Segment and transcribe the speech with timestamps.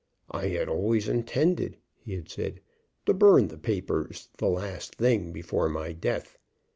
[0.31, 2.61] "I had always intended," he had said,
[3.05, 6.39] "to burn the papers the last thing before my death.